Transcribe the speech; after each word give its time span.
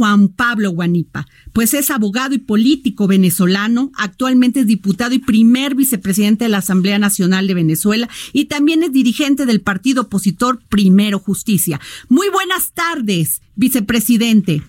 Juan 0.00 0.28
Pablo 0.28 0.70
Guanipa? 0.70 1.26
Pues 1.52 1.74
es 1.74 1.90
abogado 1.90 2.34
y 2.34 2.38
político 2.38 3.06
venezolano, 3.06 3.92
actualmente 3.98 4.60
es 4.60 4.66
diputado 4.66 5.12
y 5.12 5.18
primer 5.18 5.74
vicepresidente 5.74 6.46
de 6.46 6.48
la 6.48 6.58
Asamblea 6.58 6.98
Nacional 6.98 7.46
de 7.46 7.52
Venezuela 7.52 8.08
y 8.32 8.46
también 8.46 8.82
es 8.82 8.92
dirigente 8.92 9.44
del 9.44 9.60
partido 9.60 10.04
opositor 10.04 10.58
Primero 10.70 11.18
Justicia. 11.18 11.78
Muy 12.08 12.30
buenas 12.30 12.72
tardes, 12.72 13.42
vicepresidente. 13.56 14.62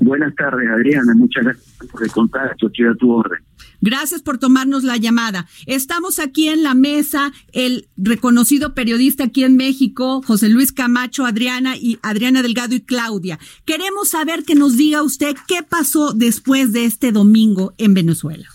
Buenas 0.00 0.34
tardes, 0.34 0.68
Adriana. 0.68 1.14
Muchas 1.14 1.44
gracias 1.44 1.88
por 1.92 2.02
el 2.02 2.10
contacto. 2.10 2.66
Estoy 2.66 2.86
a 2.86 2.94
tu 2.94 3.12
orden. 3.12 3.44
Gracias 3.84 4.22
por 4.22 4.38
tomarnos 4.38 4.82
la 4.82 4.96
llamada. 4.96 5.44
Estamos 5.66 6.18
aquí 6.18 6.48
en 6.48 6.62
la 6.62 6.72
mesa 6.72 7.32
el 7.52 7.86
reconocido 7.98 8.72
periodista 8.72 9.24
aquí 9.24 9.44
en 9.44 9.58
México, 9.58 10.22
José 10.22 10.48
Luis 10.48 10.72
Camacho, 10.72 11.26
Adriana 11.26 11.76
y 11.76 11.98
Adriana 12.02 12.40
Delgado 12.40 12.74
y 12.74 12.80
Claudia. 12.80 13.38
Queremos 13.66 14.08
saber 14.08 14.44
que 14.44 14.54
nos 14.54 14.78
diga 14.78 15.02
usted 15.02 15.36
qué 15.46 15.62
pasó 15.62 16.14
después 16.14 16.72
de 16.72 16.86
este 16.86 17.12
domingo 17.12 17.74
en 17.76 17.92
Venezuela. 17.92 18.46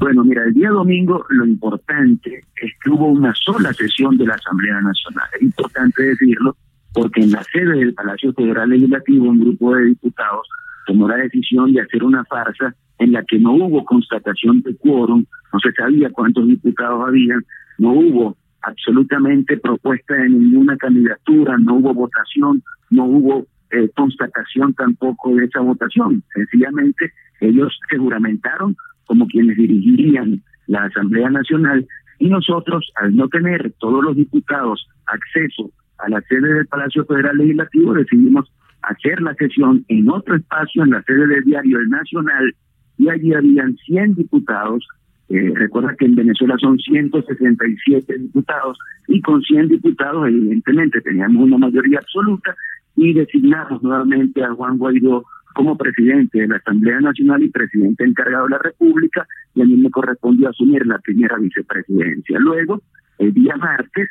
Bueno, 0.00 0.24
mira, 0.24 0.42
el 0.42 0.52
día 0.52 0.70
domingo 0.70 1.24
lo 1.28 1.46
importante 1.46 2.40
es 2.60 2.72
que 2.82 2.90
hubo 2.90 3.06
una 3.06 3.32
sola 3.36 3.72
sesión 3.72 4.16
de 4.16 4.26
la 4.26 4.34
Asamblea 4.34 4.80
Nacional. 4.80 5.28
Es 5.36 5.42
importante 5.42 6.02
decirlo 6.02 6.56
porque 6.92 7.20
en 7.20 7.30
la 7.30 7.44
sede 7.44 7.78
del 7.78 7.94
Palacio 7.94 8.32
Federal 8.32 8.68
Legislativo 8.70 9.28
un 9.28 9.38
grupo 9.38 9.76
de 9.76 9.84
diputados 9.84 10.48
tomó 10.86 11.08
la 11.08 11.16
decisión 11.16 11.72
de 11.72 11.82
hacer 11.82 12.02
una 12.04 12.24
farsa 12.24 12.74
en 12.98 13.12
la 13.12 13.22
que 13.24 13.38
no 13.38 13.52
hubo 13.52 13.84
constatación 13.84 14.62
de 14.62 14.74
quórum, 14.76 15.24
no 15.52 15.58
se 15.60 15.72
sabía 15.72 16.10
cuántos 16.10 16.46
diputados 16.46 17.06
habían, 17.06 17.44
no 17.78 17.92
hubo 17.92 18.36
absolutamente 18.62 19.58
propuesta 19.58 20.14
de 20.14 20.30
ninguna 20.30 20.76
candidatura, 20.76 21.58
no 21.58 21.74
hubo 21.74 21.94
votación, 21.94 22.62
no 22.90 23.04
hubo 23.04 23.46
eh, 23.70 23.90
constatación 23.94 24.74
tampoco 24.74 25.34
de 25.34 25.44
esa 25.44 25.60
votación. 25.60 26.22
Sencillamente 26.34 27.12
ellos 27.40 27.78
se 27.90 27.98
juramentaron 27.98 28.76
como 29.04 29.26
quienes 29.26 29.56
dirigirían 29.56 30.42
la 30.66 30.84
Asamblea 30.84 31.30
Nacional 31.30 31.86
y 32.18 32.28
nosotros, 32.28 32.90
al 32.96 33.14
no 33.14 33.28
tener 33.28 33.72
todos 33.78 34.02
los 34.02 34.16
diputados 34.16 34.88
acceso 35.06 35.70
a 35.98 36.08
la 36.08 36.20
sede 36.22 36.54
del 36.54 36.66
Palacio 36.66 37.04
Federal 37.04 37.36
Legislativo, 37.36 37.94
decidimos 37.94 38.50
hacer 38.82 39.20
la 39.20 39.34
sesión 39.34 39.84
en 39.88 40.08
otro 40.08 40.36
espacio, 40.36 40.84
en 40.84 40.90
la 40.90 41.02
sede 41.02 41.26
del 41.26 41.44
diario 41.44 41.78
El 41.78 41.88
Nacional, 41.88 42.54
y 42.98 43.08
allí 43.08 43.34
habían 43.34 43.76
100 43.76 44.14
diputados. 44.14 44.86
Eh, 45.28 45.52
recuerda 45.54 45.94
que 45.98 46.06
en 46.06 46.14
Venezuela 46.14 46.56
son 46.58 46.78
167 46.78 48.18
diputados, 48.18 48.78
y 49.08 49.20
con 49.20 49.42
100 49.42 49.68
diputados, 49.68 50.28
evidentemente, 50.28 51.00
teníamos 51.00 51.44
una 51.44 51.58
mayoría 51.58 51.98
absoluta, 51.98 52.54
y 52.96 53.12
designamos 53.12 53.82
nuevamente 53.82 54.42
a 54.42 54.54
Juan 54.54 54.78
Guaidó 54.78 55.24
como 55.54 55.76
presidente 55.76 56.40
de 56.40 56.48
la 56.48 56.56
Asamblea 56.56 57.00
Nacional 57.00 57.42
y 57.42 57.48
presidente 57.48 58.04
encargado 58.04 58.44
de 58.44 58.50
la 58.50 58.58
República, 58.58 59.26
y 59.54 59.62
a 59.62 59.64
mí 59.64 59.76
me 59.76 59.90
correspondió 59.90 60.50
asumir 60.50 60.86
la 60.86 60.98
primera 60.98 61.38
vicepresidencia. 61.38 62.38
Luego, 62.38 62.82
el 63.18 63.32
día 63.32 63.56
martes, 63.56 64.08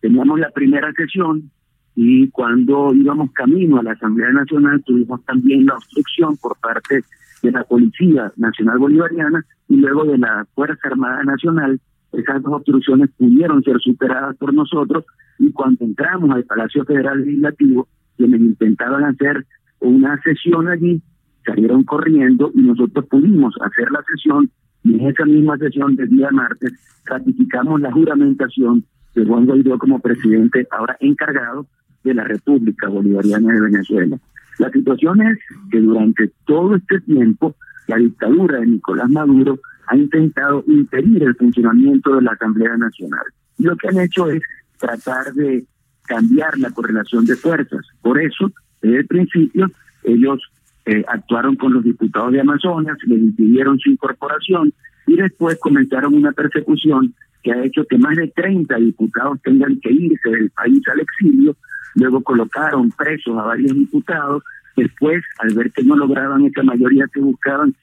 teníamos 0.00 0.38
la 0.38 0.50
primera 0.50 0.92
sesión 0.92 1.50
y 1.96 2.28
cuando 2.30 2.92
íbamos 2.92 3.30
camino 3.32 3.78
a 3.78 3.82
la 3.82 3.92
Asamblea 3.92 4.30
Nacional 4.32 4.82
tuvimos 4.84 5.24
también 5.24 5.66
la 5.66 5.74
obstrucción 5.74 6.36
por 6.38 6.56
parte 6.58 7.04
de 7.42 7.52
la 7.52 7.62
Policía 7.64 8.32
Nacional 8.36 8.78
Bolivariana 8.78 9.44
y 9.68 9.76
luego 9.76 10.04
de 10.04 10.18
la 10.18 10.46
Fuerza 10.54 10.88
Armada 10.88 11.22
Nacional. 11.22 11.80
Esas 12.12 12.42
dos 12.42 12.54
obstrucciones 12.54 13.10
pudieron 13.16 13.62
ser 13.62 13.78
superadas 13.80 14.36
por 14.36 14.52
nosotros 14.54 15.04
y 15.38 15.52
cuando 15.52 15.84
entramos 15.84 16.30
al 16.30 16.44
Palacio 16.44 16.84
Federal 16.84 17.20
Legislativo, 17.20 17.88
quienes 18.16 18.40
intentaban 18.40 19.04
hacer 19.04 19.44
una 19.80 20.20
sesión 20.22 20.68
allí, 20.68 21.02
salieron 21.44 21.84
corriendo 21.84 22.50
y 22.54 22.62
nosotros 22.62 23.04
pudimos 23.06 23.54
hacer 23.60 23.90
la 23.90 24.02
sesión 24.02 24.50
y 24.82 24.94
en 24.94 25.08
esa 25.08 25.24
misma 25.24 25.58
sesión 25.58 25.96
del 25.96 26.08
día 26.08 26.30
martes 26.30 26.72
ratificamos 27.04 27.80
la 27.80 27.92
juramentación 27.92 28.84
de 29.14 29.24
Juan 29.24 29.46
Guaidó 29.46 29.78
como 29.78 30.00
presidente 30.00 30.66
ahora 30.70 30.96
encargado 31.00 31.66
de 32.04 32.14
la 32.14 32.24
República 32.24 32.88
Bolivariana 32.88 33.52
de 33.52 33.60
Venezuela. 33.60 34.18
La 34.58 34.70
situación 34.70 35.22
es 35.22 35.38
que 35.70 35.80
durante 35.80 36.30
todo 36.46 36.76
este 36.76 37.00
tiempo 37.00 37.56
la 37.88 37.96
dictadura 37.96 38.60
de 38.60 38.66
Nicolás 38.66 39.10
Maduro 39.10 39.58
ha 39.88 39.96
intentado 39.96 40.64
impedir 40.66 41.22
el 41.22 41.34
funcionamiento 41.34 42.14
de 42.14 42.22
la 42.22 42.32
Asamblea 42.32 42.76
Nacional. 42.76 43.24
Y 43.58 43.64
lo 43.64 43.76
que 43.76 43.88
han 43.88 43.98
hecho 43.98 44.30
es 44.30 44.42
tratar 44.78 45.32
de 45.34 45.64
cambiar 46.06 46.58
la 46.58 46.70
correlación 46.70 47.24
de 47.24 47.36
fuerzas. 47.36 47.86
Por 48.02 48.20
eso, 48.20 48.50
desde 48.80 48.98
el 48.98 49.06
principio, 49.06 49.70
ellos 50.02 50.40
eh, 50.86 51.04
actuaron 51.08 51.56
con 51.56 51.72
los 51.72 51.82
diputados 51.82 52.32
de 52.32 52.40
Amazonas, 52.40 52.98
les 53.06 53.18
impidieron 53.18 53.78
su 53.78 53.90
incorporación 53.90 54.72
y 55.06 55.16
después 55.16 55.58
comenzaron 55.58 56.14
una 56.14 56.32
persecución 56.32 57.14
que 57.42 57.52
ha 57.52 57.64
hecho 57.64 57.84
que 57.86 57.98
más 57.98 58.16
de 58.16 58.28
30 58.28 58.74
diputados 58.76 59.40
tengan 59.42 59.78
que 59.80 59.92
irse 59.92 60.30
del 60.30 60.50
país 60.50 60.80
al 60.90 61.00
exilio 61.00 61.56
luego 61.94 62.22
colocaron 62.22 62.90
presos 62.90 63.36
a 63.38 63.42
varios 63.42 63.74
diputados, 63.74 64.42
después, 64.76 65.22
al 65.38 65.54
ver 65.54 65.70
que 65.72 65.84
no 65.84 65.96
lograban 65.96 66.44
esa 66.44 66.62
mayoría 66.62 67.06
que 67.12 67.20
buscaban, 67.20 67.74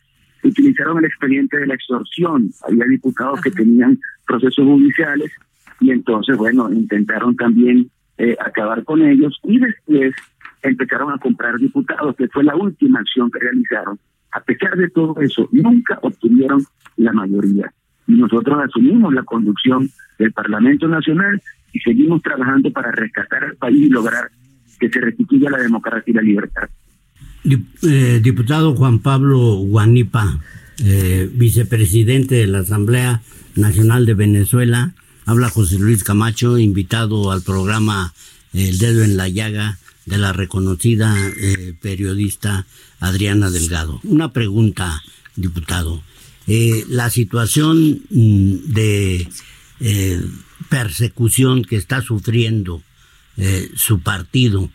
utilizaron 0.43 0.97
el 0.99 1.05
expediente 1.05 1.57
de 1.57 1.67
la 1.67 1.75
extorsión, 1.75 2.49
había 2.67 2.85
diputados 2.85 3.41
que 3.41 3.51
tenían 3.51 3.99
procesos 4.25 4.65
judiciales 4.65 5.31
y 5.79 5.91
entonces, 5.91 6.37
bueno, 6.37 6.71
intentaron 6.71 7.35
también 7.35 7.89
eh, 8.17 8.35
acabar 8.39 8.83
con 8.83 9.01
ellos 9.01 9.39
y 9.43 9.59
después 9.59 10.13
empezaron 10.61 11.11
a 11.11 11.17
comprar 11.17 11.57
diputados, 11.57 12.15
que 12.15 12.27
fue 12.27 12.43
la 12.43 12.55
última 12.55 12.99
acción 12.99 13.31
que 13.31 13.39
realizaron. 13.39 13.99
A 14.31 14.39
pesar 14.41 14.75
de 14.77 14.89
todo 14.89 15.19
eso, 15.21 15.49
nunca 15.51 15.99
obtuvieron 16.01 16.63
la 16.97 17.11
mayoría. 17.13 17.73
Y 18.07 18.13
nosotros 18.13 18.59
asumimos 18.63 19.13
la 19.13 19.23
conducción 19.23 19.89
del 20.19 20.31
Parlamento 20.33 20.87
Nacional 20.87 21.41
y 21.73 21.79
seguimos 21.79 22.21
trabajando 22.21 22.71
para 22.71 22.91
rescatar 22.91 23.43
al 23.43 23.55
país 23.55 23.87
y 23.87 23.89
lograr 23.89 24.31
que 24.79 24.89
se 24.89 24.99
restituya 24.99 25.49
la 25.49 25.59
democracia 25.59 26.03
y 26.07 26.13
la 26.13 26.21
libertad. 26.21 26.69
Eh, 27.43 28.19
diputado 28.21 28.75
Juan 28.75 28.99
Pablo 28.99 29.37
Guanipa, 29.55 30.39
eh, 30.83 31.29
vicepresidente 31.31 32.35
de 32.35 32.47
la 32.47 32.59
Asamblea 32.59 33.21
Nacional 33.55 34.05
de 34.05 34.13
Venezuela, 34.15 34.93
habla 35.25 35.49
José 35.49 35.77
Luis 35.79 36.03
Camacho, 36.03 36.57
invitado 36.57 37.31
al 37.31 37.41
programa 37.41 38.13
El 38.53 38.77
Dedo 38.79 39.03
en 39.03 39.17
la 39.17 39.29
Llaga 39.29 39.77
de 40.05 40.17
la 40.17 40.33
reconocida 40.33 41.15
eh, 41.37 41.73
periodista 41.79 42.65
Adriana 42.99 43.49
Delgado. 43.49 43.99
Una 44.03 44.33
pregunta, 44.33 45.01
diputado. 45.35 46.01
la 46.47 47.09
situación 47.09 48.01
mm, 48.09 48.55
de 48.73 49.27
persecución 50.71 51.65
que 51.65 51.75
está 51.75 52.01
sufriendo 52.01 52.81
eh, 53.35 53.69
su 53.75 53.99
partido 53.99 54.71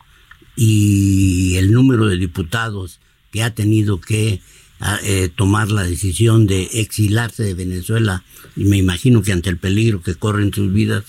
y 0.55 1.55
el 1.57 1.73
número 1.73 2.07
de 2.07 2.19
diputados 2.19 3.01
que 3.33 3.43
ha 3.43 3.55
tenido 3.55 3.99
que 3.99 4.43
ah, 4.79 4.99
eh, 5.05 5.31
tomar 5.35 5.71
la 5.71 5.85
decisión 5.85 6.47
de 6.47 6.65
exilarse 6.75 7.45
de 7.45 7.55
Venezuela, 7.55 8.25
y 8.57 8.65
me 8.65 8.77
imagino 8.77 9.23
que 9.23 9.33
ante 9.33 9.49
el 9.49 9.57
peligro 9.57 10.03
que 10.03 10.15
corren 10.15 10.53
sus 10.53 10.71
vidas, 10.71 11.05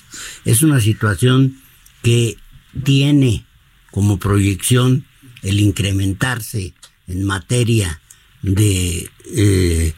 es 0.46 0.62
una 0.62 0.80
situación 0.80 1.58
que 2.02 2.38
tiene 2.86 3.46
como 3.92 4.20
proyección 4.20 5.06
el 5.44 5.60
incrementarse 5.60 6.74
en 7.08 7.26
materia 7.26 8.00
de 8.42 9.10
eh, 9.36 9.94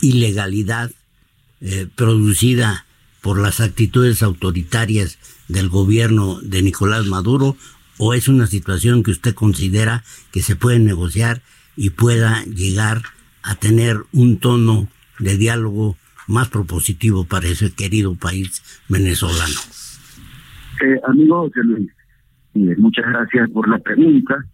ilegalidad 0.00 0.90
producida 1.94 2.84
por 3.22 3.40
las 3.40 3.60
actitudes 3.60 4.22
autoritarias 4.22 5.18
del 5.48 5.68
gobierno 5.68 6.40
de 6.40 6.62
Nicolás 6.62 7.06
Maduro 7.06 7.56
o 7.98 8.14
es 8.14 8.28
una 8.28 8.46
situación 8.46 9.02
que 9.02 9.12
usted 9.12 9.34
considera 9.34 10.02
que 10.32 10.42
se 10.42 10.56
puede 10.56 10.78
negociar 10.78 11.40
y 11.76 11.90
pueda 11.90 12.42
llegar 12.44 13.02
a 13.42 13.54
tener 13.54 13.98
un 14.12 14.38
tono 14.38 14.88
de 15.18 15.36
diálogo 15.36 15.96
más 16.28 16.48
propositivo 16.48 17.24
para 17.24 17.46
ese 17.46 17.74
querido 17.74 18.14
país 18.14 18.62
venezolano? 18.88 19.60
Eh, 20.82 21.00
amigo 21.06 21.42
José 21.42 21.60
Luis, 21.64 21.90
muchas 22.78 23.06
gracias 23.06 23.50
por 23.50 23.68
la 23.68 23.78
pregunta. 23.78 24.44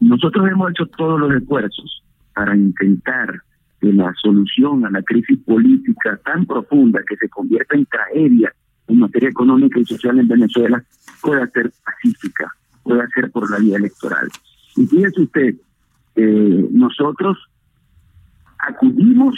Nosotros 0.00 0.46
hemos 0.50 0.70
hecho 0.70 0.86
todos 0.96 1.18
los 1.18 1.32
esfuerzos 1.32 2.02
para 2.34 2.56
intentar 2.56 3.42
que 3.80 3.92
la 3.92 4.12
solución 4.22 4.84
a 4.86 4.90
la 4.90 5.02
crisis 5.02 5.38
política 5.44 6.18
tan 6.24 6.46
profunda 6.46 7.00
que 7.08 7.16
se 7.16 7.28
convierte 7.28 7.76
en 7.76 7.86
tragedia 7.86 8.52
en 8.88 9.00
materia 9.00 9.28
económica 9.28 9.80
y 9.80 9.84
social 9.84 10.18
en 10.18 10.28
Venezuela 10.28 10.82
pueda 11.20 11.46
ser 11.48 11.72
pacífica, 11.84 12.52
pueda 12.82 13.06
ser 13.14 13.30
por 13.30 13.50
la 13.50 13.58
vía 13.58 13.76
electoral. 13.76 14.28
Y 14.76 14.86
fíjese 14.86 15.22
usted, 15.22 15.54
eh, 16.14 16.68
nosotros 16.70 17.36
acudimos 18.58 19.34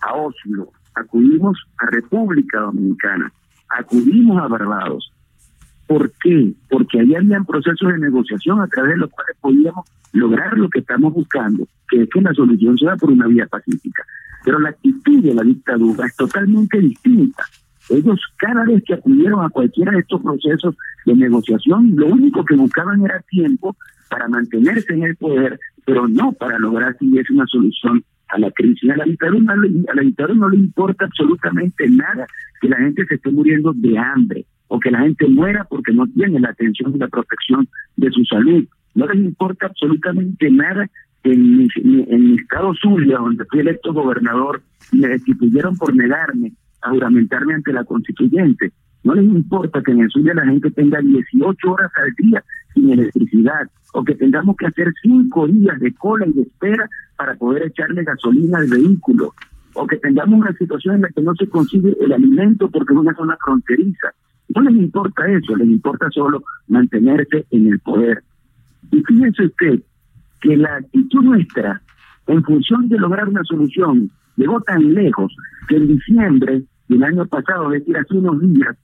a 0.00 0.14
Oslo, 0.14 0.72
acudimos 0.94 1.58
a 1.78 1.86
República 1.86 2.60
Dominicana, 2.60 3.32
acudimos 3.68 4.40
a 4.42 4.48
Barbados. 4.48 5.12
¿Por 5.88 6.12
qué? 6.22 6.52
Porque 6.68 7.00
ahí 7.00 7.14
habían 7.14 7.46
procesos 7.46 7.90
de 7.90 7.98
negociación 7.98 8.60
a 8.60 8.66
través 8.66 8.92
de 8.92 8.98
los 8.98 9.10
cuales 9.10 9.36
podíamos 9.40 9.86
lograr 10.12 10.56
lo 10.56 10.68
que 10.68 10.80
estamos 10.80 11.14
buscando, 11.14 11.66
que 11.88 12.02
es 12.02 12.10
que 12.10 12.20
la 12.20 12.34
solución 12.34 12.76
sea 12.76 12.94
por 12.96 13.10
una 13.10 13.26
vía 13.26 13.46
pacífica. 13.46 14.04
Pero 14.44 14.58
la 14.60 14.68
actitud 14.68 15.22
de 15.22 15.34
la 15.34 15.42
dictadura 15.42 16.06
es 16.06 16.14
totalmente 16.14 16.78
distinta. 16.78 17.42
Ellos 17.88 18.20
cada 18.36 18.64
vez 18.64 18.84
que 18.84 18.94
acudieron 18.94 19.42
a 19.42 19.48
cualquiera 19.48 19.92
de 19.92 20.00
estos 20.00 20.20
procesos 20.20 20.76
de 21.06 21.14
negociación, 21.16 21.96
lo 21.96 22.08
único 22.08 22.44
que 22.44 22.54
buscaban 22.54 23.02
era 23.02 23.20
tiempo 23.22 23.74
para 24.10 24.28
mantenerse 24.28 24.92
en 24.92 25.04
el 25.04 25.16
poder, 25.16 25.58
pero 25.86 26.06
no 26.06 26.32
para 26.32 26.58
lograr 26.58 26.96
si 26.98 27.18
es 27.18 27.30
una 27.30 27.46
solución 27.46 28.04
a 28.28 28.38
la 28.38 28.50
crisis. 28.50 28.90
A 28.90 28.96
la, 28.96 29.04
dictadura, 29.04 29.54
a 29.54 29.94
la 29.94 30.02
dictadura 30.02 30.34
no 30.34 30.48
le 30.48 30.56
importa 30.56 31.04
absolutamente 31.04 31.88
nada 31.88 32.26
que 32.60 32.68
la 32.68 32.76
gente 32.76 33.04
se 33.06 33.14
esté 33.14 33.30
muriendo 33.30 33.72
de 33.74 33.98
hambre 33.98 34.44
o 34.68 34.78
que 34.78 34.90
la 34.90 35.00
gente 35.00 35.26
muera 35.26 35.64
porque 35.64 35.92
no 35.92 36.06
tiene 36.06 36.40
la 36.40 36.50
atención 36.50 36.94
y 36.94 36.98
la 36.98 37.08
protección 37.08 37.68
de 37.96 38.10
su 38.10 38.24
salud. 38.24 38.66
No 38.94 39.06
les 39.06 39.16
importa 39.24 39.66
absolutamente 39.66 40.50
nada 40.50 40.88
que 41.22 41.32
en 41.32 41.58
mi, 41.58 41.68
en 41.76 42.30
mi 42.30 42.36
estado 42.36 42.74
Zulia, 42.74 43.18
donde 43.18 43.44
fui 43.46 43.60
electo 43.60 43.92
gobernador, 43.92 44.62
me 44.92 45.08
destituyeron 45.08 45.76
por 45.76 45.94
negarme 45.94 46.52
a 46.82 46.90
juramentarme 46.90 47.54
ante 47.54 47.72
la 47.72 47.84
constituyente. 47.84 48.72
No 49.04 49.14
les 49.14 49.24
importa 49.24 49.82
que 49.82 49.92
en 49.92 50.00
el 50.00 50.10
Zulia 50.10 50.34
la 50.34 50.44
gente 50.44 50.70
tenga 50.70 51.00
18 51.00 51.70
horas 51.70 51.90
al 51.96 52.12
día 52.14 52.44
sin 52.78 52.90
electricidad 52.90 53.68
o 53.92 54.04
que 54.04 54.14
tengamos 54.14 54.56
que 54.56 54.66
hacer 54.66 54.92
cinco 55.02 55.46
días 55.46 55.78
de 55.80 55.92
cola 55.94 56.26
y 56.26 56.32
de 56.32 56.42
espera 56.42 56.88
para 57.16 57.34
poder 57.34 57.64
echarle 57.64 58.04
gasolina 58.04 58.58
al 58.58 58.68
vehículo 58.68 59.34
o 59.74 59.86
que 59.86 59.96
tengamos 59.96 60.40
una 60.40 60.52
situación 60.52 60.96
en 60.96 61.02
la 61.02 61.08
que 61.08 61.22
no 61.22 61.34
se 61.34 61.48
consigue 61.48 61.96
el 62.00 62.12
alimento 62.12 62.70
porque 62.70 62.92
es 62.92 62.98
una 62.98 63.14
zona 63.14 63.36
fronteriza. 63.44 64.12
No 64.54 64.62
les 64.62 64.74
importa 64.74 65.26
eso, 65.30 65.56
les 65.56 65.68
importa 65.68 66.10
solo 66.10 66.42
mantenerse 66.68 67.46
en 67.50 67.68
el 67.68 67.78
poder. 67.80 68.22
Y 68.90 69.02
fíjense 69.02 69.46
usted 69.46 69.80
que 70.40 70.56
la 70.56 70.76
actitud 70.76 71.22
nuestra, 71.22 71.80
en 72.26 72.42
función 72.42 72.88
de 72.88 72.98
lograr 72.98 73.28
una 73.28 73.44
solución, 73.44 74.10
llegó 74.36 74.60
tan 74.62 74.94
lejos 74.94 75.34
que 75.68 75.76
en 75.76 75.88
diciembre 75.88 76.62
del 76.88 77.02
año 77.02 77.26
pasado, 77.26 77.72
es 77.72 77.80
decir, 77.80 77.96
hace 77.98 78.14
unos 78.14 78.40
días, 78.40 78.76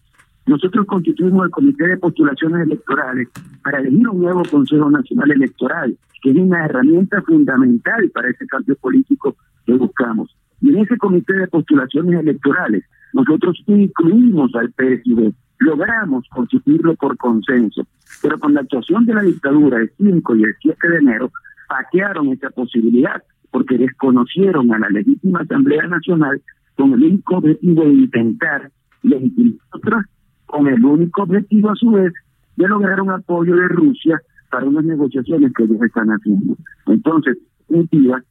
nosotros 0.47 0.87
constituimos 0.87 1.47
el 1.47 1.51
Comité 1.51 1.89
de 1.89 1.97
Postulaciones 1.97 2.67
Electorales 2.67 3.29
para 3.63 3.81
elegir 3.81 4.09
un 4.09 4.21
nuevo 4.21 4.43
Consejo 4.51 4.91
Nacional 4.91 5.31
Electoral, 5.31 5.97
que 6.23 6.31
es 6.31 6.37
una 6.37 6.67
herramienta 6.67 7.23
fundamental 7.23 8.11
para 8.11 8.29
ese 8.29 8.47
cambio 8.47 8.77
político 8.77 9.37
que 9.65 9.73
buscamos. 9.73 10.37
Y 10.61 10.71
en 10.71 10.79
ese 10.79 10.99
Comité 10.99 11.33
de 11.33 11.49
Postulaciones 11.49 12.21
Electorales, 12.21 12.85
nosotros 13.15 13.63
incluimos 13.67 14.55
al 14.55 14.69
PSV, 14.73 15.33
logramos 15.61 16.27
constituirlo 16.29 16.95
por 16.97 17.17
consenso, 17.17 17.87
pero 18.23 18.39
con 18.39 18.53
la 18.53 18.61
actuación 18.61 19.07
de 19.07 19.15
la 19.15 19.23
dictadura 19.23 19.79
el 19.79 19.91
5 19.97 20.37
y 20.37 20.43
el 20.45 20.55
7 20.61 20.89
de 20.89 20.97
enero, 20.99 21.31
patearon 21.69 22.29
esa 22.29 22.51
posibilidad 22.51 23.23
porque 23.51 23.79
desconocieron 23.79 24.75
a 24.75 24.79
la 24.79 24.91
legítima 24.91 25.41
Asamblea 25.41 25.87
Nacional 25.87 26.43
con 26.77 26.93
el 26.93 27.03
único 27.03 27.37
objetivo 27.37 27.85
de 27.85 27.93
intentar 27.93 28.71
legitimar 29.03 29.59
otras, 29.73 30.07
con 30.47 30.67
el 30.67 30.85
único 30.85 31.23
objetivo 31.23 31.71
a 31.71 31.75
su 31.75 31.91
vez 31.91 32.13
de 32.57 32.69
lograr 32.69 33.01
un 33.01 33.11
apoyo 33.11 33.57
de 33.57 33.69
Rusia 33.69 34.21
para 34.51 34.67
unas 34.67 34.85
negociaciones 34.85 35.53
que 35.53 35.65
ellos 35.65 35.83
están 35.83 36.09
haciendo. 36.11 36.57
Entonces, 36.87 37.39
un 37.69 37.89
día, 37.91 38.23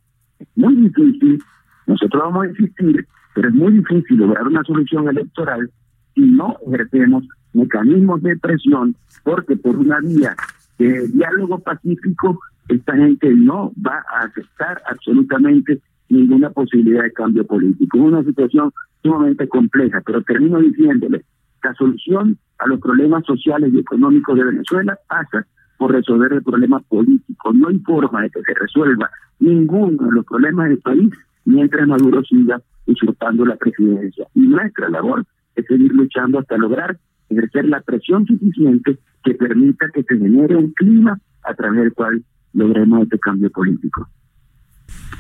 muy 0.56 0.76
difícil, 0.76 1.42
nosotros 1.88 2.24
vamos 2.24 2.46
a 2.46 2.50
insistir, 2.50 3.06
pero 3.36 3.50
es 3.50 3.56
muy 3.56 3.74
difícil 3.74 4.18
lograr 4.18 4.48
una 4.48 4.64
solución 4.64 5.10
electoral 5.10 5.70
si 6.16 6.22
no 6.22 6.56
ejercemos 6.68 7.26
mecanismos 7.54 8.22
de 8.22 8.38
presión, 8.38 8.96
porque 9.24 9.56
por 9.56 9.76
una 9.76 10.00
vía 10.00 10.36
de 10.78 11.08
diálogo 11.08 11.60
pacífico, 11.60 12.40
esta 12.70 12.96
gente 12.96 13.30
no 13.34 13.72
va 13.86 14.04
a 14.16 14.26
aceptar 14.26 14.82
absolutamente 14.90 15.82
ninguna 16.10 16.50
posibilidad 16.52 17.04
de 17.04 17.12
cambio 17.12 17.46
político. 17.46 17.98
Es 17.98 18.04
una 18.04 18.24
situación 18.24 18.72
sumamente 19.02 19.48
compleja, 19.48 20.02
pero 20.06 20.22
termino 20.22 20.60
diciéndole, 20.60 21.26
la 21.64 21.74
solución 21.76 22.38
a 22.60 22.68
los 22.68 22.80
problemas 22.80 23.26
sociales 23.26 23.72
y 23.74 23.80
económicos 23.80 24.38
de 24.38 24.46
Venezuela 24.46 24.98
pasa 25.08 25.46
por 25.78 25.92
resolver 25.92 26.34
el 26.34 26.44
problema 26.44 26.80
político. 26.80 27.54
No 27.54 27.70
hay 27.70 27.80
forma 27.80 28.22
de 28.22 28.30
que 28.30 28.42
se 28.42 28.54
resuelva 28.54 29.10
ninguno 29.40 30.08
de 30.08 30.12
los 30.12 30.26
problemas 30.26 30.70
del 30.70 30.80
país 30.80 31.10
mientras 31.46 31.88
Maduro 31.88 32.24
siga 32.24 32.62
usurpando 32.86 33.46
la 33.46 33.56
presidencia. 33.56 34.28
Y 34.36 34.42
nuestra 34.42 34.90
labor 34.90 35.26
es 35.56 35.66
seguir 35.66 35.94
luchando 35.94 36.40
hasta 36.40 36.58
lograr 36.58 36.98
ejercer 37.30 37.66
la 37.66 37.82
presión 37.82 38.26
suficiente 38.26 39.00
que 39.24 39.34
permita 39.34 39.88
que 39.94 40.04
se 40.04 40.18
genere 40.18 40.56
un 40.56 40.72
clima 40.72 41.20
a 41.44 41.54
través 41.54 41.82
del 41.82 41.94
cual 41.94 42.24
logremos 42.54 43.04
este 43.04 43.20
cambio 43.20 43.50
político. 43.50 44.08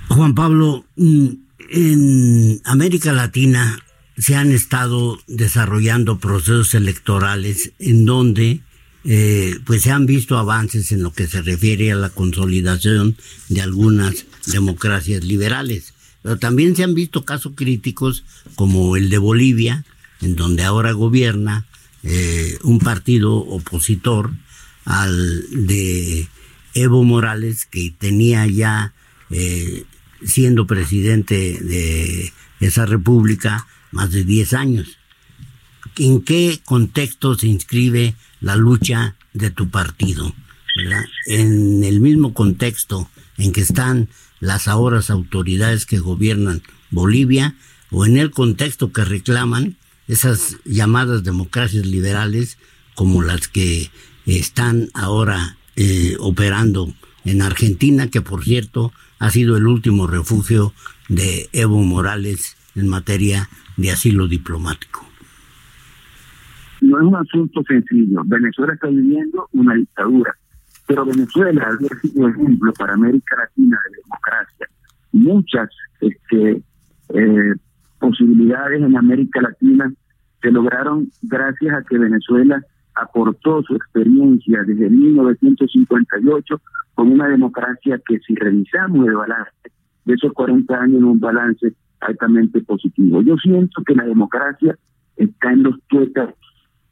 Juan 0.09 0.35
Pablo, 0.35 0.85
mm, 0.95 1.27
en 1.71 2.59
América 2.65 3.11
Latina 3.13 3.77
se 4.18 4.36
han 4.36 4.51
estado 4.51 5.19
desarrollando 5.27 6.19
procesos 6.19 6.74
electorales 6.75 7.71
en 7.80 8.06
donde 8.06 8.62
eh, 9.06 9.60
pues 9.65 9.81
se 9.81 9.92
han 9.92 10.06
visto 10.06 10.38
avances 10.38 10.92
en 10.92 11.04
lo 11.04 11.12
que 11.12 11.27
se 11.27 11.42
refiere 11.42 11.92
a 11.92 11.95
la 11.95 12.10
consolidación 12.10 13.18
de 13.50 13.62
algunas 13.62 14.25
democracias 14.45 15.24
liberales. 15.24 15.94
Pero 16.21 16.38
también 16.38 16.75
se 16.75 16.83
han 16.83 16.94
visto 16.94 17.25
casos 17.25 17.54
críticos 17.56 18.24
como 18.56 18.95
el 18.95 19.10
de 19.10 19.18
Bolivia, 19.18 19.83
en 20.21 20.36
donde 20.36 20.63
ahora 20.63 20.94
gobierna 20.94 21.65
eh, 22.04 22.57
un 22.63 22.80
partido 22.80 23.33
opositor 23.33 24.31
al 24.86 25.68
de 25.68 26.27
Evo 26.74 27.04
Morales, 27.04 27.65
que 27.65 27.94
tenía 27.98 28.48
ya, 28.48 28.93
eh, 29.32 29.84
siendo 30.25 30.65
presidente 30.65 31.60
de 31.62 32.32
esa 32.62 32.86
república, 32.86 33.67
más 33.93 34.12
de 34.12 34.23
10 34.23 34.53
años. 34.53 34.97
¿En 35.97 36.21
qué 36.21 36.59
contexto 36.65 37.35
se 37.35 37.47
inscribe 37.47 38.15
la 38.41 38.55
lucha 38.55 39.15
de 39.33 39.51
tu 39.51 39.69
partido? 39.69 40.33
En 41.27 41.83
el 41.83 42.01
mismo 42.01 42.33
contexto 42.33 43.09
en 43.38 43.51
que 43.53 43.62
están 43.62 44.09
las 44.39 44.67
ahora 44.67 45.01
autoridades 45.07 45.85
que 45.85 46.00
gobiernan 46.00 46.63
Bolivia 46.89 47.55
o 47.91 48.05
en 48.05 48.17
el 48.17 48.31
contexto 48.31 48.91
que 48.91 49.05
reclaman 49.05 49.77
esas 50.07 50.57
llamadas 50.65 51.23
democracias 51.23 51.85
liberales 51.85 52.57
como 52.95 53.21
las 53.21 53.47
que 53.47 53.91
están 54.25 54.89
ahora 54.93 55.57
eh, 55.75 56.15
operando 56.19 56.93
en 57.25 57.41
Argentina, 57.41 58.09
que 58.09 58.21
por 58.21 58.43
cierto 58.43 58.91
ha 59.19 59.29
sido 59.31 59.57
el 59.57 59.67
último 59.67 60.07
refugio 60.07 60.73
de 61.07 61.50
Evo 61.53 61.81
Morales 61.81 62.57
en 62.75 62.88
materia 62.88 63.48
de 63.77 63.92
asilo 63.92 64.27
diplomático. 64.27 65.06
No 66.82 67.00
es 67.00 67.06
un 67.06 67.15
asunto 67.15 67.63
sencillo. 67.63 68.22
Venezuela 68.25 68.74
está 68.74 68.88
viviendo 68.88 69.48
una 69.53 69.75
dictadura, 69.75 70.36
pero 70.86 71.06
Venezuela 71.06 71.65
había 71.65 71.89
sido 72.01 72.27
ejemplo 72.27 72.74
para 72.74 72.94
América 72.94 73.38
Latina 73.38 73.80
de 73.89 74.01
democracia. 74.01 74.68
Muchas 75.13 75.70
este, 76.01 76.62
eh, 77.13 77.53
posibilidades 78.00 78.82
en 78.82 78.98
América 78.98 79.42
Latina 79.42 79.94
se 80.42 80.51
lograron 80.51 81.10
gracias 81.22 81.74
a 81.74 81.84
que 81.84 81.98
Venezuela 81.98 82.62
aportó 82.96 83.63
su 83.63 83.75
experiencia 83.75 84.63
desde 84.63 84.89
1958 84.89 86.62
con 86.96 87.12
una 87.12 87.27
democracia 87.27 88.00
que 88.06 88.20
si 88.20 88.36
revisamos 88.36 89.08
el 89.08 89.15
balance 89.15 89.72
de 90.06 90.13
esos 90.13 90.34
40 90.34 90.75
años 90.75 91.01
un 91.01 91.20
balance 91.20 91.74
altamente 92.07 92.62
positivo. 92.62 93.22
Yo 93.22 93.36
siento 93.38 93.83
que 93.83 93.95
la 93.95 94.05
democracia 94.05 94.77
está 95.15 95.51
en 95.51 95.63
los 95.63 95.75
tuetas 95.88 96.33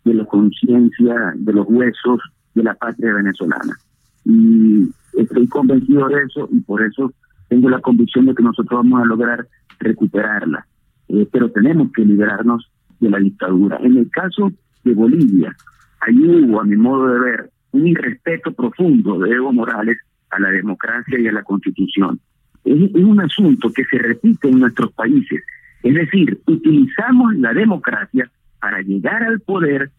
de 0.04 0.14
la 0.14 0.26
conciencia, 0.26 1.34
de 1.36 1.54
los 1.54 1.68
huesos 1.68 2.20
de 2.56 2.64
la 2.64 2.74
patria 2.76 3.14
venezolana. 3.14 3.78
Y 4.26 4.88
estoy 5.14 5.48
convencido 5.48 6.08
de 6.08 6.24
eso 6.24 6.50
y 6.52 6.60
por 6.62 6.82
eso 6.84 7.12
tengo 7.50 7.70
la 7.70 7.80
convicción 7.80 8.26
de 8.26 8.36
que 8.36 8.44
nosotros 8.44 8.82
vamos 8.84 9.02
a 9.02 9.06
lograr 9.06 9.48
recuperarla. 9.80 10.66
Eh, 11.10 11.28
pero 11.32 11.52
tenemos 11.52 11.92
que 11.92 12.06
liberarnos 12.06 12.70
de 13.00 13.10
la 13.10 13.20
dictadura. 13.20 13.78
En 13.82 13.98
el 13.98 14.10
caso 14.10 14.52
de 14.84 14.94
Bolivia, 14.94 15.56
ahí 16.00 16.18
hubo, 16.18 16.62
a 16.62 16.64
mi 16.64 16.78
modo 16.78 17.08
de 17.08 17.20
ver, 17.20 17.50
un 17.72 17.88
irrespeto 17.88 18.52
profundo 18.54 19.20
de 19.20 19.32
Evo 19.32 19.52
Morales 19.52 19.98
a 20.30 20.40
la 20.40 20.50
democracia 20.50 21.20
y 21.20 21.28
a 21.28 21.32
la 21.32 21.44
constitución. 21.44 22.20
Es, 22.64 22.94
un 22.96 23.20
asunto 23.20 23.72
que 23.72 23.84
se 23.86 23.98
repite 23.98 24.50
en 24.50 24.60
nuestros 24.60 24.92
países. 24.94 25.42
Es 25.84 25.94
decir, 25.94 26.40
utilizamos 26.46 27.36
la 27.36 27.54
democracia 27.54 28.30
para 28.60 28.82
llegar 28.82 29.24
al 29.24 29.40
poder 29.40 29.92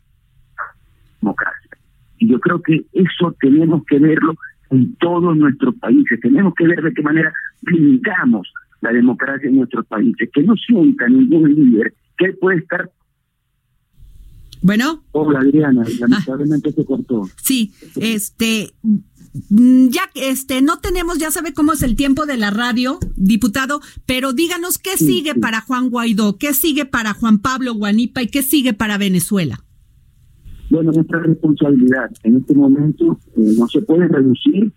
democracia. 1.21 1.71
Y 2.19 2.29
yo 2.29 2.39
creo 2.41 2.63
que 2.63 2.85
eso 2.93 3.35
tenemos 3.41 3.85
que 3.85 3.99
verlo 3.99 4.35
en 4.71 4.95
todos 4.97 5.37
nuestros 5.37 5.75
países. 5.77 6.21
Tenemos 6.21 6.55
que 6.55 6.67
ver 6.67 6.83
de 6.83 6.93
qué 6.95 7.03
manera 7.03 7.33
blindamos 7.63 8.53
la 8.81 8.93
democracia 8.93 9.49
en 9.49 9.57
nuestros 9.57 9.87
países, 9.87 10.29
que 10.33 10.43
no 10.43 10.55
sienta 10.57 11.09
ningún 11.09 11.55
líder 11.55 11.95
que 12.17 12.27
él 12.27 12.37
puede 12.41 12.59
estar 12.59 12.91
bueno. 14.63 15.03
Hola 15.11 15.41
Adriana, 15.41 15.83
lamentablemente 15.99 16.71
se 16.71 16.85
cortó. 16.85 17.29
Sí, 17.43 17.73
este, 17.97 18.73
ya 19.35 20.03
este 20.15 20.61
no 20.61 20.79
tenemos, 20.79 21.19
ya 21.19 21.31
sabe 21.31 21.55
cómo 21.55 21.73
es 21.73 21.83
el 21.83 21.97
tiempo 21.97 22.27
de 22.27 22.37
la 22.37 22.51
radio, 22.51 22.99
diputado, 23.17 23.81
pero 24.07 24.33
díganos 24.33 24.79
qué 24.79 24.97
sigue 24.97 25.35
para 25.35 25.61
Juan 25.61 25.89
Guaidó, 25.89 26.37
qué 26.39 26.53
sigue 26.53 26.85
para 26.85 27.15
Juan 27.15 27.39
Pablo 27.39 27.75
Guanipa 27.75 28.23
y 28.23 28.29
qué 28.29 28.43
sigue 28.43 28.75
para 28.75 28.99
Venezuela. 28.99 29.61
Bueno, 30.71 30.93
nuestra 30.93 31.19
responsabilidad 31.21 32.11
en 32.23 32.37
este 32.37 32.55
momento 32.55 33.19
eh, 33.37 33.55
no 33.59 33.69
se 33.69 33.83
puede 33.83 34.09
reducir 34.09 34.73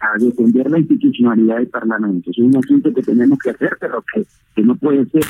a 0.00 0.18
defender 0.18 0.70
la 0.70 0.78
institucionalidad 0.78 1.56
del 1.56 1.68
Parlamento. 1.68 2.30
Es 2.30 2.38
un 2.38 2.56
asunto 2.56 2.92
que 2.92 3.02
tenemos 3.02 3.38
que 3.38 3.50
hacer, 3.50 3.76
pero 3.80 4.02
que, 4.12 4.24
que 4.54 4.62
no 4.62 4.76
puede 4.76 5.06
ser 5.06 5.24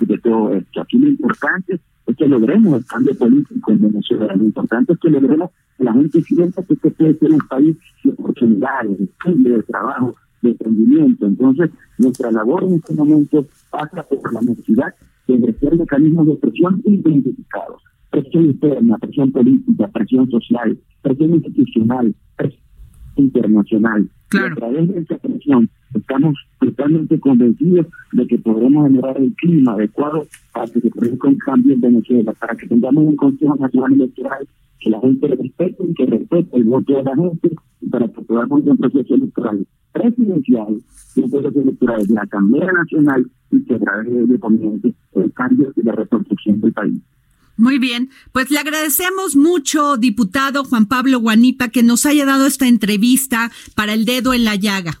de 0.00 0.18
todo 0.18 0.52
esto. 0.52 0.80
Aquí 0.80 0.98
lo 0.98 1.08
importante 1.08 1.80
es 2.06 2.16
que 2.16 2.26
logremos 2.26 2.78
el 2.78 2.86
cambio 2.86 3.16
político 3.16 3.72
en 3.72 3.80
Venezuela. 3.82 4.34
Lo 4.34 4.44
importante 4.44 4.92
es 4.92 4.98
que 4.98 5.10
logremos 5.10 5.50
que 5.76 5.84
la 5.84 5.92
gente 5.92 6.22
sienta 6.22 6.62
que 6.62 6.74
este 6.74 6.90
puede 6.90 7.18
ser 7.18 7.32
un 7.32 7.46
país 7.48 7.76
de 8.04 8.10
oportunidades, 8.10 8.98
de 8.98 9.04
estudio, 9.04 9.56
de 9.56 9.62
trabajo, 9.64 10.14
de 10.42 10.50
emprendimiento. 10.50 11.26
Entonces, 11.26 11.70
nuestra 11.98 12.30
labor 12.30 12.64
en 12.64 12.74
este 12.74 12.94
momento 12.94 13.46
pasa 13.70 14.02
por 14.02 14.32
la 14.32 14.40
necesidad 14.40 14.94
de 15.26 15.34
ejercer 15.34 15.76
mecanismos 15.76 16.26
de 16.26 16.36
presión 16.36 16.80
identificados. 16.84 17.82
Presión 18.10 18.46
interna, 18.46 18.96
presión 18.98 19.32
política, 19.32 19.88
presión 19.88 20.30
social, 20.30 20.78
presión 21.02 21.34
institucional, 21.34 22.14
presión 22.36 22.62
internacional. 23.16 24.08
Claro. 24.28 24.54
a 24.54 24.56
través 24.56 24.88
de 24.88 24.98
esa 24.98 25.18
presión 25.18 25.70
estamos 25.94 26.34
totalmente 26.66 27.20
convencidos 27.20 27.86
de 28.12 28.26
que 28.26 28.38
podremos 28.38 28.86
generar 28.86 29.16
el 29.18 29.32
clima 29.34 29.72
adecuado 29.72 30.26
para 30.52 30.66
que 30.66 30.80
se 30.80 30.90
produzca 30.90 31.28
un 31.28 31.38
cambio 31.38 31.74
en 31.74 31.80
Venezuela, 31.80 32.32
para 32.32 32.56
que 32.56 32.66
tengamos 32.66 33.04
un 33.04 33.16
Consejo 33.16 33.54
Nacional 33.56 33.92
Electoral 33.92 34.48
que 34.80 34.90
la 34.90 35.00
gente 35.00 35.28
respete 35.28 35.76
y 35.88 35.94
que 35.94 36.06
respete 36.06 36.56
el 36.56 36.64
voto 36.64 36.92
de 36.94 37.02
la 37.04 37.16
gente 37.16 37.50
para 37.90 38.08
que 38.08 38.20
podamos 38.22 38.62
ir 38.62 38.70
un 38.70 38.76
proceso 38.76 39.14
electoral 39.14 39.66
presidencial 39.92 40.76
un 41.16 41.30
proceso 41.30 41.60
electoral 41.60 42.06
de 42.06 42.14
la 42.14 42.22
Asamblea 42.22 42.70
Nacional 42.72 43.30
y 43.50 43.64
que 43.64 43.78
través 43.78 44.06
de 44.06 44.94
el 45.14 45.32
cambio 45.32 45.72
y 45.74 45.82
la 45.82 45.92
reconstrucción 45.92 46.60
del 46.60 46.72
país. 46.72 47.00
Muy 47.56 47.78
bien, 47.78 48.10
pues 48.32 48.50
le 48.50 48.58
agradecemos 48.58 49.34
mucho, 49.34 49.96
diputado 49.96 50.64
Juan 50.64 50.86
Pablo 50.86 51.20
Guanipa, 51.20 51.68
que 51.68 51.82
nos 51.82 52.04
haya 52.04 52.26
dado 52.26 52.46
esta 52.46 52.68
entrevista 52.68 53.50
para 53.74 53.94
el 53.94 54.04
dedo 54.04 54.34
en 54.34 54.44
la 54.44 54.56
llaga. 54.56 55.00